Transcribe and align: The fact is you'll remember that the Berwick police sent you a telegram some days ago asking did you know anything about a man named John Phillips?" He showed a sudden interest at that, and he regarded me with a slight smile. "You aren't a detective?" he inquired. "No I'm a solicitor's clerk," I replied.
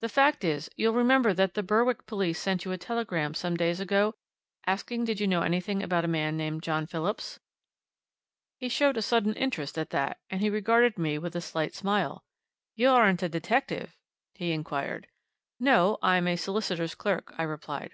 The 0.00 0.08
fact 0.08 0.44
is 0.44 0.70
you'll 0.76 0.94
remember 0.94 1.34
that 1.34 1.54
the 1.54 1.62
Berwick 1.64 2.06
police 2.06 2.40
sent 2.40 2.64
you 2.64 2.70
a 2.70 2.78
telegram 2.78 3.34
some 3.34 3.56
days 3.56 3.80
ago 3.80 4.14
asking 4.64 5.04
did 5.06 5.18
you 5.18 5.26
know 5.26 5.42
anything 5.42 5.82
about 5.82 6.04
a 6.04 6.06
man 6.06 6.36
named 6.36 6.62
John 6.62 6.86
Phillips?" 6.86 7.40
He 8.60 8.68
showed 8.68 8.96
a 8.96 9.02
sudden 9.02 9.34
interest 9.34 9.76
at 9.76 9.90
that, 9.90 10.20
and 10.30 10.40
he 10.40 10.50
regarded 10.50 10.98
me 11.00 11.18
with 11.18 11.34
a 11.34 11.40
slight 11.40 11.74
smile. 11.74 12.22
"You 12.76 12.90
aren't 12.90 13.24
a 13.24 13.28
detective?" 13.28 13.96
he 14.34 14.52
inquired. 14.52 15.08
"No 15.58 15.98
I'm 16.00 16.28
a 16.28 16.36
solicitor's 16.36 16.94
clerk," 16.94 17.34
I 17.36 17.42
replied. 17.42 17.84